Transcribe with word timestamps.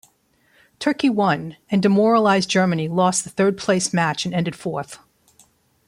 Turkey 0.79 1.11
won, 1.11 1.57
and 1.69 1.83
demoralized 1.83 2.49
Germany 2.49 2.87
lost 2.87 3.23
the 3.23 3.29
third-place 3.29 3.93
match 3.93 4.25
and 4.25 4.33
ended 4.33 4.55
fourth. 4.55 4.97